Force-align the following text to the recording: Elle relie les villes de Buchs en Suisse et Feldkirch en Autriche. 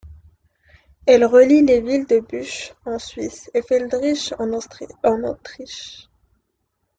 Elle 1.05 1.25
relie 1.25 1.61
les 1.63 1.79
villes 1.79 2.07
de 2.07 2.21
Buchs 2.21 2.73
en 2.87 2.97
Suisse 2.97 3.51
et 3.53 3.61
Feldkirch 3.61 4.33
en 4.39 4.51
Autriche. 4.53 6.09